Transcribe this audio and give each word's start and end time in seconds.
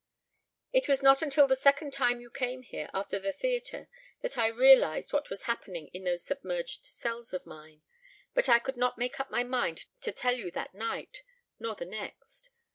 "It 0.73 0.87
was 0.87 1.03
not 1.03 1.21
until 1.21 1.45
the 1.45 1.55
second 1.55 1.93
time 1.93 2.19
you 2.19 2.31
came 2.31 2.63
here 2.63 2.89
after 2.91 3.19
the 3.19 3.31
theatre 3.31 3.87
that 4.21 4.35
I 4.35 4.47
realized 4.47 5.13
what 5.13 5.29
was 5.29 5.43
happening 5.43 5.89
in 5.93 6.05
those 6.05 6.25
submerged 6.25 6.85
cells 6.87 7.33
of 7.33 7.45
mine. 7.45 7.83
But 8.33 8.49
I 8.49 8.57
could 8.57 8.77
not 8.77 8.97
make 8.97 9.19
up 9.19 9.29
my 9.29 9.43
mind 9.43 9.85
to 10.01 10.11
tell 10.11 10.33
you 10.35 10.49
that 10.53 10.73
night 10.73 11.21
nor 11.59 11.75
the 11.75 11.85
next. 11.85 12.49